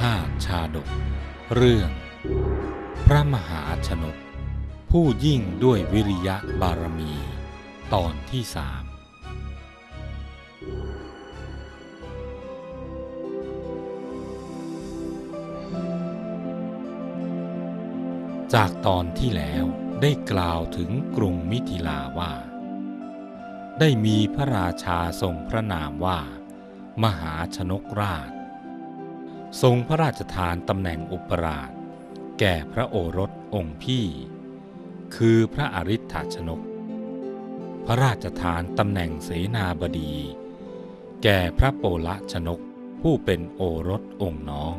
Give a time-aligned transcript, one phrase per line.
[0.00, 0.88] ธาตุชาดก
[1.54, 1.90] เรื่อง
[3.06, 4.16] พระมหาชนก
[4.90, 7.12] ผู้ยิ่งด้วยวิริยะบารมี
[7.94, 8.84] ตอนที่สาม
[18.54, 19.64] จากตอนที่แล้ว
[20.02, 22.32] ได้กล่าวถึงกรุงมิถิลาว่า
[23.78, 26.20] ได้มีพระราชาทรงพระนามว่า
[27.02, 28.30] มหาชนกราช
[29.62, 31.70] ทรงพระราชทานตำแหน่งอุปราช
[32.38, 34.06] แก่พระโอรสองค์พี่
[35.16, 36.60] คือพระอริ t ชนก
[37.86, 40.14] พระราชทานตำแหน่งเสนาบดี
[41.22, 42.60] แก่พระโปละชนก
[43.00, 44.76] ผู้เป็นโอรสองค์น้อง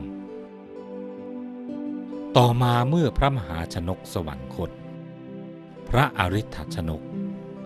[2.37, 4.71] ต่อมาเมื่อพระมหาชนกสวรรคต
[5.89, 7.01] พระอริ t ชนก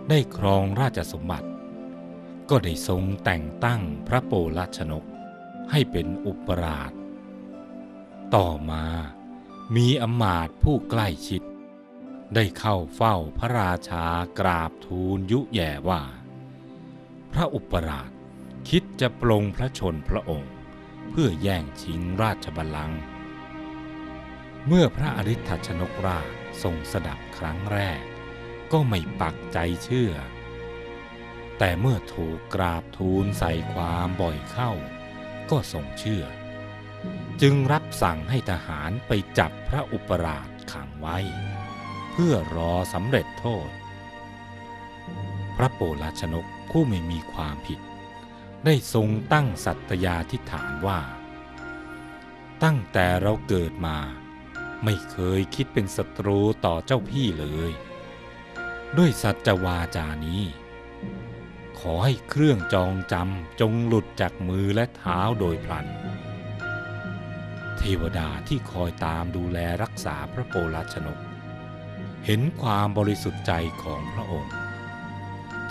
[0.09, 1.49] ได้ครองราชสมบัติ
[2.49, 5.05] ก็ได้ทรงแต่งตั้งพระโปละชนก
[5.71, 6.91] ให้เป็นอุปราช
[8.35, 8.85] ต่อมา
[9.75, 11.41] มีอมาตผู้ใกล้ชิด
[12.35, 14.05] ได้เข้าเฝ้าพระราชา
[14.39, 16.01] กราบทูลยุแย่ว่า
[17.31, 18.11] พระอุปราช
[18.69, 20.53] คิดจะปลงพระชนพระองค์
[21.09, 23.01] เพื่อแย่งชิงราชบัลลังก์
[24.67, 26.27] เมื่อพระอริ t ชนกราช
[26.63, 28.01] ทรงสดับครั้งแรก
[28.71, 30.13] ก็ไม่ปักใจเชื่อ
[31.57, 34.71] แต่เมื่อถูกกราบทูลใส่ความบ่อยเข้า
[35.51, 36.25] ก็ทรงเชื่อ
[37.41, 41.17] จึงรับสั่งให้ทหารไปจับพระอุปราชขังไว้
[42.11, 43.69] เพื่อรอสำเร็จโทษ
[45.57, 47.79] พระโปลาชนกผู้ไม่มีความผิด
[48.65, 50.99] ได้ทรงตั้งสัตยาธิฐานว่า
[52.63, 53.97] ตั้งแต่เราเกิดมา
[54.83, 57.71] ไม่เคยคิดเป็นศัตรูต่อเจ้าพี่เลย
[58.97, 60.43] ด้วยสัจวาจานี้
[61.79, 65.87] ขอให้เครื่องจองจำจงหลุดจากมือและเท้าโดยพลัน
[67.77, 71.19] เทวดาที่คอยตามดูแลรักษาพระโปลชนก
[72.25, 73.51] เห็นความบริสุทธิ์ใจ
[73.83, 74.53] ของพระองค์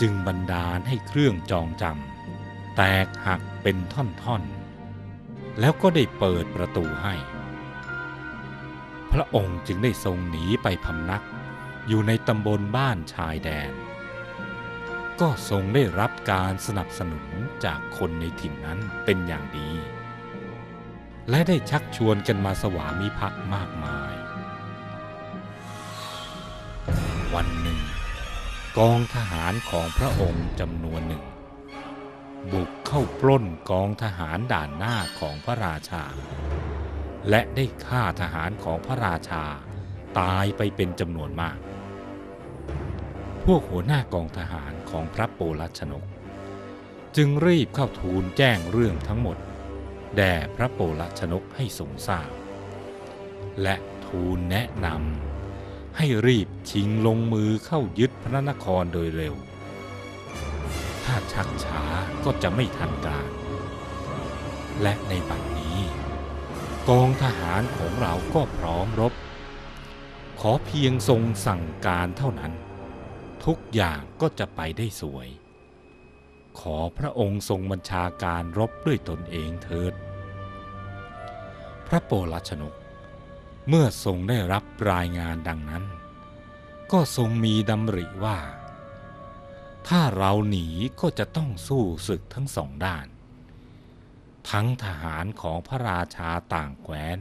[0.01, 7.15] จึงบันดาลให้เครื่องจองจำแตกหักเป็นท่อนๆ แล้วก็ได้เปิดประตูให้
[9.13, 11.23] พระองค์จึงได้ทรงหนีไปพำนัก
[11.89, 13.73] อยู่ในตำบลบ้านชายแดน
[15.21, 17.27] ก็ทรงได้รับการสนับสนุน
[17.65, 19.71] จากคนในถิ่นนั้นเป็นอย่างดี
[21.31, 24.13] และได้ชักชวนกันมาสวามิภักดิ์มากมาย
[27.35, 27.81] วันหนึ่ง
[28.79, 31.25] กองทหารของพระองค์จำนวนหนึ่ง
[32.53, 36.05] บุกเข้าปล้นกองทหารด่านหน้าของพระราชา
[37.31, 39.45] และได้ฆ่าทหารของพระราชา
[40.19, 41.59] ตายไปเป็นจำนวนมาก
[43.45, 46.05] พวกหัวหน้ากองทหาร ของพระโปลชนก
[47.17, 49.37] จึงรีบเข้าทูลแจ้งเรื่องทั้งหมด
[50.17, 52.31] แด่พระโปลัชนกให้ทรงทราบ
[53.63, 59.35] และทูลแนะนำให้รีบชิงลงมือเข้ายึดพระนครโดยเร็ว
[61.05, 61.83] ถ้าชักช้า
[62.25, 63.31] ก็จะไม่ทันการ
[64.83, 65.79] และในบัดนี้
[66.89, 69.13] กองทหารของเราก็พร้อมรบ
[70.41, 72.53] ขอเพียงทรงสั่งการเท่านั้น
[73.45, 75.29] ทุกอย่างก็จะไปได้สวย
[76.61, 79.95] ขอพระองค์ทรงบัญชาการรบด้วยตนเองเถิด
[81.87, 82.75] พระโปลชนก
[83.69, 85.85] เมื่อทรงได้รับรายงานดังนั้น
[86.93, 88.39] ก็ทรงมีดำริว่า
[89.89, 90.69] ถ้าเราหนี
[91.01, 93.07] ก็จะต้องสู้ศึกทั้งสองด้าน
[94.51, 97.19] ทั้งทหารของพระราชาต่างแคว้น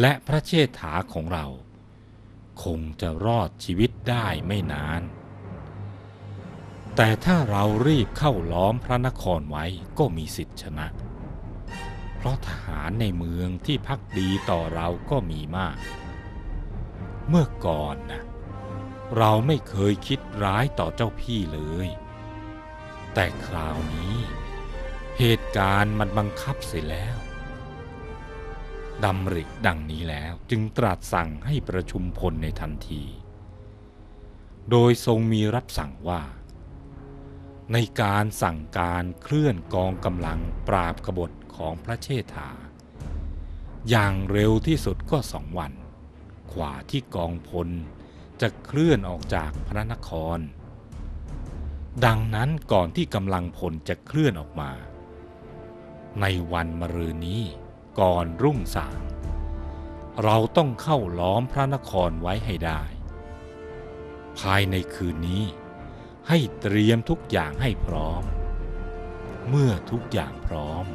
[0.00, 1.46] และพระเชษฐาของเรา
[2.64, 5.02] คงจะรอดชีวิตได้ไม่นาน
[6.96, 9.64] แต่ถ้าเรารีบเข้าล้อมพระนครไว้
[9.98, 10.86] ก็มีสิทธิชนะ
[12.16, 15.76] เพราะทหารในเมืองที่พักดีต่อเราก็มีมาก
[17.28, 18.22] เมื่อก่อนนะ
[19.18, 21.88] เราไม่เคยคิดร้ายต่อเจ้าพี่เลย
[23.14, 24.16] แต่คราวนี้
[25.18, 27.16] เหตุการณ์มันบังคับเสียแล้ว
[29.04, 33.04] ดำริดังนี้แล้วจึงตรัสสั่งให้ประชุมพลในทันที
[34.70, 36.22] โดยทรงมีรับสั่งว่า
[37.72, 42.50] ในการสั่งการเคลื่อนกองกำลังปราบกบฏของพระเชษฐา
[43.90, 45.72] อย่างเร็วที่สุดก็สองวัน
[46.52, 47.68] ขวาที่กองพล
[48.40, 50.38] จะเคลื่อนออกจากพระนคร
[52.04, 54.70] ดังนั้นก่อนที่กำลังพลจะเคลื่อนออกมา
[56.20, 57.42] ในวันมะรืนนี้
[58.00, 59.00] ก่อนรุ่งสาง
[60.24, 62.82] เราต้องเข้าล้อมพระนครไว้ให้ได้
[64.38, 65.44] ภายในคืนนี้
[66.28, 68.22] ให้เตรียมทุกอย่างให้พร้อม
[69.48, 70.86] เมื่อทุกอย่างพร้อม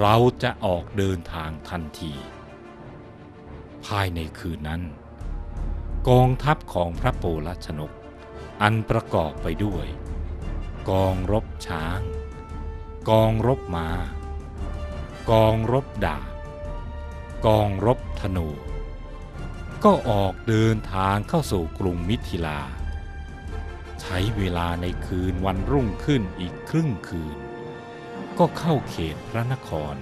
[0.00, 2.14] เราจะออกเดินทางทันที
[3.86, 4.82] ภายในคืนนั้น
[6.08, 7.92] กองทัพของพระโปลชนก
[8.62, 9.86] อันประกอบไปด้วย
[10.90, 12.00] กองรบช้าง
[13.10, 13.88] กองรบมา้า
[15.34, 16.28] กองรบดาบ
[17.46, 18.48] กองรบธนู
[19.84, 22.60] ก็ออกเดินทางเข้าสู่กรุงมิถิลา
[24.00, 27.36] ใช้เวลาในคืนวันรุ่งขึ้นอีกครึ่งคืน
[28.38, 29.94] ก็เข้าเขตพระนคร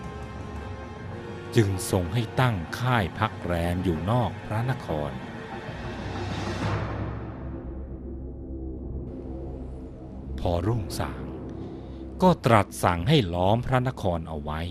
[1.56, 5.10] จึงทรงให้ตั้งค่ายพักแรมอยู่นอกพระนคร
[10.40, 11.24] พอรุ่งสาง
[12.22, 14.62] ก็ตรัสสั่งให้ล้อมพระนครเอาไว้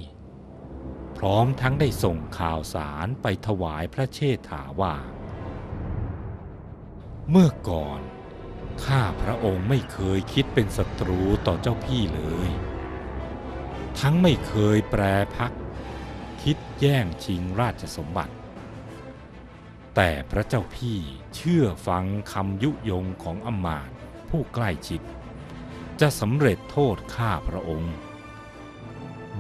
[1.18, 4.96] พร้อมทั้งได้ส่งข่าวสารไปถวายพระเชษฐาว่า
[7.30, 8.02] เมื่อก่อน
[8.86, 12.50] ข้าพระองค์ไม่เคยคิดเป็นศัตรูต่อเจ้าพี่เลย
[14.00, 15.02] ทั้งไม่เคยแปร
[15.36, 15.52] พัก
[16.44, 18.36] คิดแย่งชิงราชสมบัติ
[19.96, 21.00] แต่พระเจ้าพี่
[21.36, 23.90] เชื่อฟังคำยุยงของอมาต
[24.30, 25.02] ผู้ใกล้ชิด
[26.02, 27.96] จะสำเร็จโทษข้าพระองค์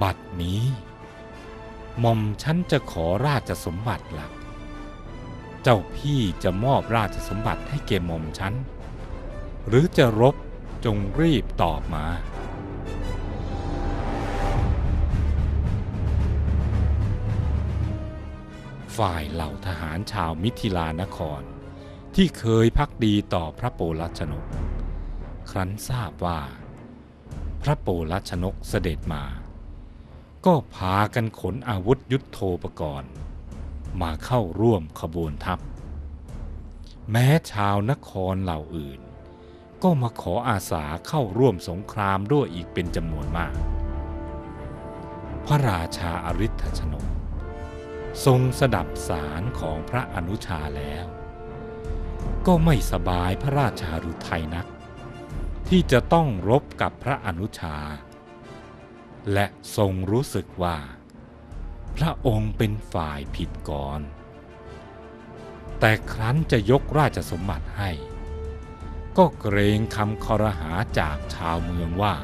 [0.01, 0.63] บัดนี้
[1.99, 4.31] หม่อมฉันจะขอราชสมบัติหลัก
[5.63, 8.53] เจ้าพี่จะมอบราชสมบัติให้เกหม่อมฉัน
[9.67, 10.35] หรือจะรบ
[10.85, 12.05] จงรีบตอบมา
[18.97, 21.41] ฝ่ายเหล่าทหารชาวมิถิลานคร
[22.15, 24.45] ที่เคยพักดีต่อพระโปลัชนก
[25.49, 26.39] ครั้นทราบว่า
[27.61, 29.23] พระโปลัชนกเสด็จมา
[30.45, 33.11] ก็พากันขนอาวุธยุทโธปกรณ์
[34.01, 35.59] มาเข้าร่วมขบวนทัพ
[37.11, 38.99] แม้ชาวนครเหล่าอื่น
[39.83, 43.53] ก็มาขออาสาเข้าร่วมสงครามด้วยอีกเป็นจำนวนมาก
[45.45, 47.05] พระราชาอริ t ชนก
[48.25, 51.05] ทรงสดับสารของพระอนุชาแล้ว
[52.47, 54.67] ก็ไม่สบายพระราชารุทัยนัก
[55.69, 57.77] ที่จะต้องรบกับพระอนุชา
[59.33, 59.45] และ
[59.77, 60.77] ทรงรู้สึกว่า
[61.95, 64.01] พระองค์เป็นฝ่ายผิดก่อน
[65.79, 67.91] แต่ครั้นจะยกราชสมบัติให้
[69.17, 72.15] ก็เกรงคำคอรหาจากชาวเมืองว่า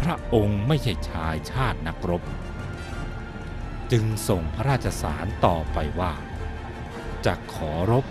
[0.00, 2.22] พระองค์ไม่ใช่ชายชาตินักรบ
[3.92, 6.12] จึงส่งพระราชสารต่อไปว่า
[7.26, 8.04] จะขอรบ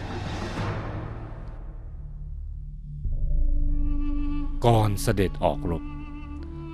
[4.65, 5.83] ก่อนเสด็จออกรบ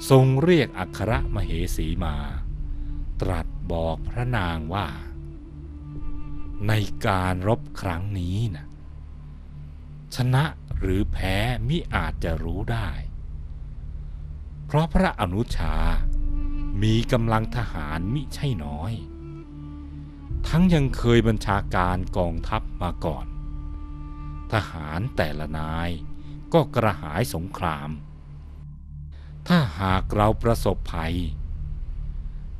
[0.10, 2.16] ทรงเรียกอัครมเหสีมา
[3.22, 4.88] ตรัสบอกพระนางว่า
[6.68, 6.74] ใน
[7.08, 8.66] การรบครั้งนี้นะ
[10.16, 10.44] ชนะ
[10.80, 11.36] หรือแพ้
[11.68, 12.90] มิอาจจะรู้ได้
[14.66, 15.76] เพราะพระอนุชา
[16.84, 18.94] มีกำลังทหารมิใช่น้อย
[20.48, 23.26] ทั้งยังเคยบัญชาการกองทัพมาก่อน
[24.54, 25.90] ทหารแต่ละนาย
[26.54, 27.90] ก็กระหายสงคราม
[29.52, 31.16] ถ้าหากเราประสบภัย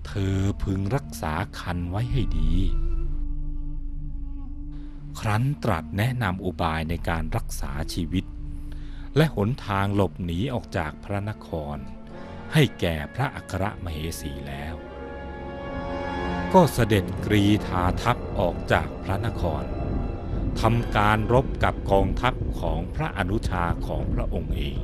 [0.08, 2.52] เธอพึงรักษาคันไว้ให้ดี
[5.20, 8.26] ครั้นตรัสแนะนำอุบายในการรักษาชีวิต
[9.16, 11.78] และหนทางหลบหนีออกจากพระนคร
[12.54, 14.76] ให้แก่พระอัครมเหสีแล้ว
[16.54, 19.64] ก็เสด็จกรีธาทัพออกจากพระนคร
[20.62, 24.80] ทำการรบกับกองทัพของพระอนุชาของพระองค์เอง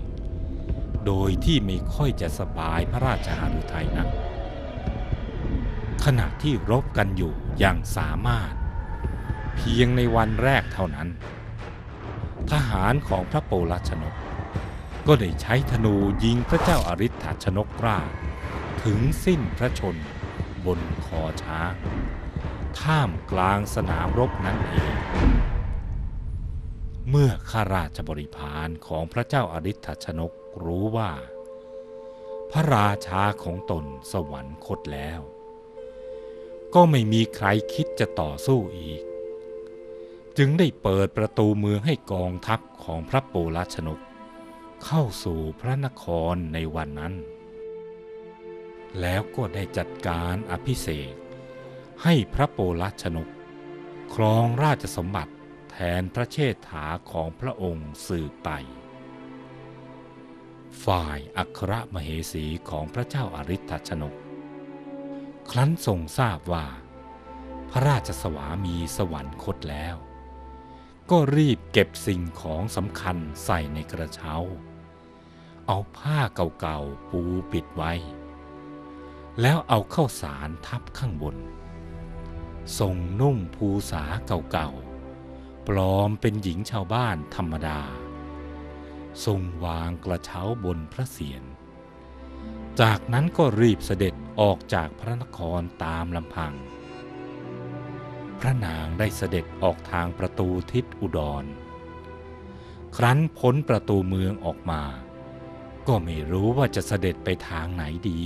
[1.06, 4.10] โดยที่ไม่ค่อยจะสบายพระราชาฤทัยนัก
[6.06, 8.54] ขณะที่รบกันอยู่อย่างสามารถ
[9.56, 11.10] เพียงในวันแรกเท่านั้น
[12.52, 14.16] ทหารของพระโปลชนก
[15.08, 18.10] ก็ได้ใช้ธนูยิงพระเจ้าอาริ t ชนกราช
[18.84, 19.96] ถึงสิ้นพระชน
[20.66, 21.74] บนคอช้าง
[22.80, 24.96] ท่ามกลางสนามรบนั้นเอง
[27.10, 30.32] เมื่อข้าราชบริพารของพระเจ้าอาริ t ชนก
[30.64, 31.12] รู้ว่า
[32.52, 35.20] พระราชาของตนสวรรคตแล้ว
[36.74, 39.02] ก็ไม่มีใครคิดจะต่อสู้อีก
[40.38, 44.00] จึงได้เปิดประตูเมืองให้กองทัพของพระโปลชนก
[44.86, 47.14] เข้าสู่พระนครในวันนั้น
[49.02, 51.16] แล้วก็ได้จัดการอภิเษก
[52.04, 53.28] ให้พระโปลชนก
[54.14, 55.34] ครองราชสมบัติ
[55.72, 58.50] แทนพระเชษฐาของพระองค์สืบไป
[60.86, 64.14] ฝ่ายอัครมเหสีของพระเจ้าอาริ t ชนก
[65.52, 66.68] ครั้นทรงทราบว่า
[67.72, 69.96] พระราชสวามีสวรรคตแล้ว
[71.12, 74.36] ก็รีบเก็บสิ่งของสำคัญใส่ในกระเช้า
[75.68, 76.20] เอาผ้า
[76.62, 77.94] เก่าๆปูปิดไว้
[79.42, 81.36] แล้วเอาเข้าสารทับข้างบน
[82.80, 87.80] ทรงนุ่งภูษาเก่าๆ ปลอมเป็นหญิงชาวบ้านธรรมดา
[89.26, 91.44] ทรงวางกระเช้าบนพระเศียร
[92.82, 96.54] จากนั้นก็รีบเสด็จออกจากพระนครตามลำพัง
[98.40, 101.46] พระนางได้เสด็จออกทางประตูทิศอุดร
[102.98, 104.84] ครั้นพ้นประตูเมืองออกมา
[105.88, 108.24] ก็ไม่รู้ว่าจะเสด็จไปทางไหนดี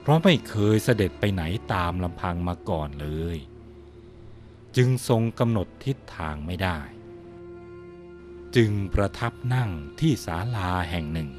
[0.00, 3.38] เพราะไม่เคยเสด็จไปไหนตามลำพังมาก่อนเลย
[4.76, 6.78] จึงทรงกำหนดทิศทางไม่ได้
[8.56, 9.70] จึงประทับนั่ง
[10.00, 11.30] ที่ศาลาแห่งหนึ่ง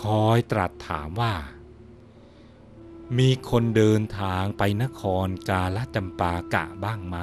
[0.00, 1.34] คอยตรัสถามว่า
[3.18, 7.16] มีคนเดินทางไปนครกาลจำปากะบ้างไหม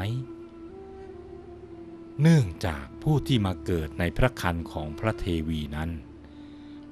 [2.22, 5.90] เนื่องจากผู้ที่มาเกิดในพระคันของพระเทวีนั้น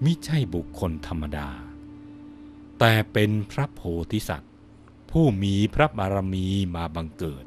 [0.04, 1.50] มิใช่บุคคลธรรมดา
[2.80, 4.54] แต่เป็นพระโพธิสัตว์
[5.12, 7.46] ผู้มีพระบารมีมาบังเกิด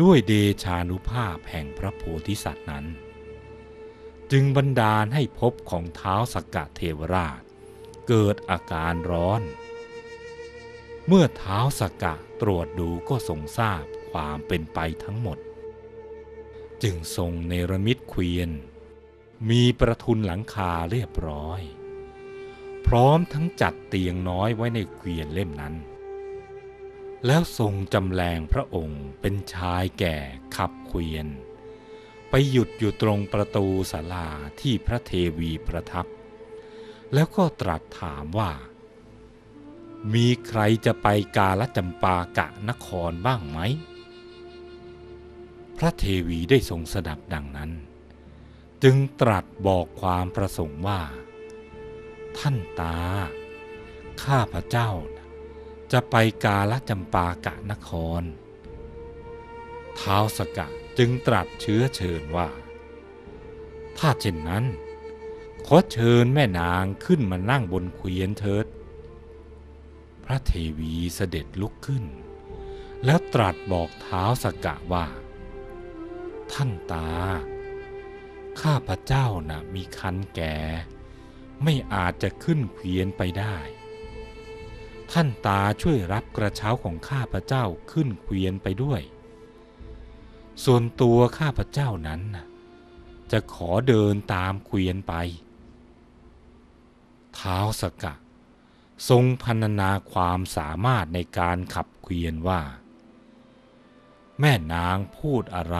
[0.00, 0.32] ด้วยเด
[0.62, 2.86] ชานุภาพแห่งพระโพธิสัตว์นั้น
[4.32, 7.40] จึงบันดาลให้พบของเท้าสกกะเทวราช
[8.08, 9.42] เกิดอาการร้อน
[11.06, 15.38] เมื่อเท้าสกกะตรวจดูก็ทรงทราบความเป็นไปทั้งหมด
[16.82, 18.50] จึงทรงเนรมิตเกวียน
[19.50, 21.60] มีประทุนหลังคาเรียบร้อย
[22.86, 25.74] พร้อมทั้งจัดเตียงน้อยไว้ในเกวียนเล่มนั้น
[27.26, 30.16] แล้วทรงจำแรงพระองค์เป็นชายแก่
[30.56, 31.26] ขับเกวียน
[32.30, 34.28] ไปหยุดอยู่ตรงประตูศาลา
[34.60, 36.06] ที่พระเทวีประทับ
[37.14, 38.52] แล้วก็ตรัสถามว่า
[40.14, 43.58] มีใครจะไปกาลจำปากะนครบ้างไหม
[45.78, 47.70] พระเทวีได้ทรงสดับดังนั้น
[48.82, 51.00] จึงตรัสบอกความประสงค์ว่า
[52.38, 52.98] ท่านตา
[54.22, 55.21] ข้าพระเจ้านะ
[55.92, 58.22] จะไปกาลจำปากะนคร
[59.98, 60.66] ท้าวสกะ
[60.98, 62.48] จึงตรัสเชื้อเชิญว่า
[63.98, 64.64] ถ้าเช่นนั้น
[65.66, 68.66] ขอเชิญแม่นางขึ้นมานั่งบนเกวียนเถิด
[70.24, 72.04] พระเทวีเสด็จลุกขึ้น
[73.04, 75.06] แล้วตรัสบอกท้าวสกะว่า
[76.52, 77.10] ท่านตา
[78.60, 80.56] ข้าพระเจ้านะ่ะมีคันแก่
[81.62, 83.56] ไม่อาจจะขึ้นเกวียนไปได้
[85.12, 89.00] ท่านตาช่วยรับกระเช้าของข้าพระเจ้าขึ้นเกวียนไปด้วย
[90.64, 92.20] ส่วนตัวข้าพระเจ้านั้น
[93.32, 95.14] จะขอเดินตามเกวียนไป
[97.34, 98.14] เท้าวสกะ
[99.08, 102.62] ทรงพรรณนาความสามารถในการขับเกวียนว่า
[104.40, 105.78] แม่นางพูดอะไร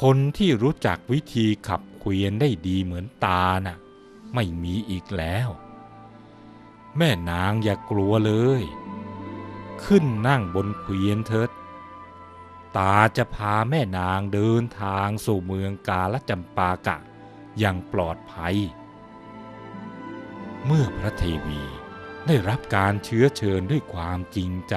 [0.00, 3.78] คนที่รู้จักวิธีขับเกวียนได้ดีเหมือนตาน่ะ
[4.34, 5.48] ไม่มีอีกแล้ว
[6.98, 8.62] แม่นางอย่ากลัวเลย
[9.84, 11.50] ขึ้นนั่งบนเกวียนเถิด
[12.76, 16.96] ตาจะพาแม่นางเดินทางสู่เมืองกาลจำปากะ
[17.58, 18.56] อย่างปลอดภัย
[20.66, 21.62] เมื่อพระเทวี
[22.26, 24.76] ได้รับการเชื้อเชิญด้วยความจริงใจ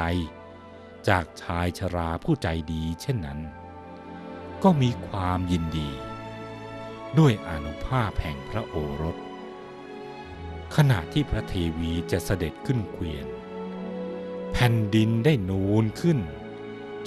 [1.07, 3.39] จากชายชราผู้ใจดีเช่นนั้น
[4.63, 5.89] ก็มีความยินดี
[7.17, 9.17] ด้วยอนุภาพแห่งพระโอรส
[10.79, 13.27] ขณะที่พระเทวีจะเสด็จขึ้นเกวียน
[14.51, 16.19] แผ่นดินได้นูนขึ้น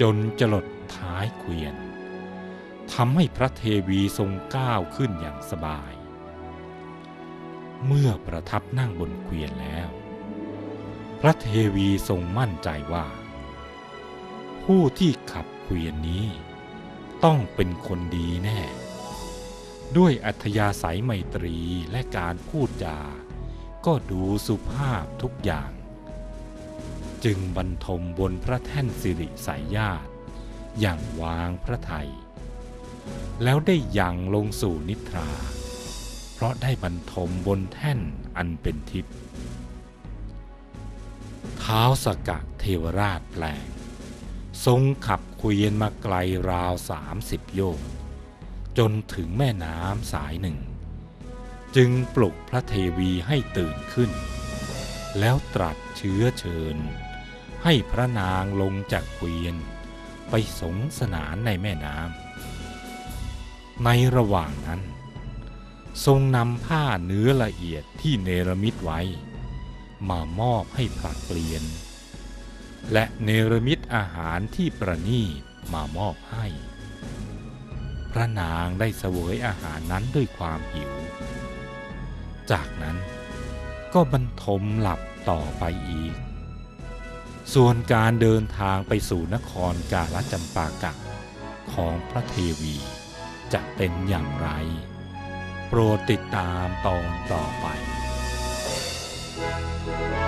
[0.00, 1.74] จนจลดท้ายเกวียน
[2.92, 5.92] ทำให้พระเทวีทรงก้าวขึ้นอย่างสบาย
[7.86, 9.88] เมื่อประทับนั่งบนเกวียนแล้ว
[11.20, 13.06] พระเทวีทรงมั่นใจว่า
[14.64, 16.26] ผู้ที่ขับเกวียนนี้
[17.24, 18.60] ต้องเป็นคนดีแน่
[19.96, 21.56] ด้วยอัธยาศัยไมตรี
[21.90, 22.98] และการพูดจา
[23.86, 25.70] ก็ดูสุภาพทุกอย่าง
[27.24, 30.10] จึงบรรทมบนพระแท่นสิริสายญาติ
[30.80, 32.10] อย่างวางพระไทย
[33.42, 35.30] แล้วได้ยังลงสู่นิทรา
[36.32, 38.00] เพราะได้บรรทมบนแท่น
[38.36, 39.16] อันเป็นทิพย์
[41.58, 43.66] เท้าวสกะเทวราชแปลง
[44.66, 46.14] ทรงขับเกวียนมาไกล
[46.50, 47.90] ราวสามสิบโยชน์
[48.78, 50.58] จนถึงแม่น้ำสายหนึ่ง
[51.76, 54.10] จึงปลุกพระเทวีให้ตื่นขึ้น
[55.18, 56.76] แล้วตรัสเชื้อเชิญ
[57.64, 59.56] ให้พระนางลงจากเกวียน
[60.30, 64.80] ไปสงสนานในแม่น้ำในระหว่างนั้น
[66.06, 69.00] ทรงนำผ้าเนื้อละเอียดที่เนรมิตไว้
[70.08, 71.64] มามอบให้ผลัดเปลี่ยน
[72.92, 75.22] และเนรมิตอาหารที่ประณี
[75.72, 76.46] มามอบให้
[78.12, 80.92] พระนางได้เสวยอาหารนั้นด้วยความหิว
[82.52, 82.96] จากนั้น
[83.94, 85.00] ก็บรรทมหลับ
[85.30, 86.16] ต่อไปอีก
[87.54, 90.92] ส่วนการเดินทางไปสู่นครกาลจำปากะ
[91.74, 92.76] ของพระเทวี
[93.52, 94.48] จะเป็นอย่างไร
[95.68, 97.66] โปรดติดตามตอนต่อไป「